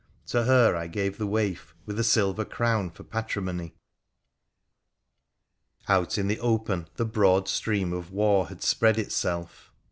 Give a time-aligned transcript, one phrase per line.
[0.29, 3.75] To her I gave the waif, with a silver crown for patrimony.
[5.87, 9.71] Out in the open the broad stream of war had spread itself.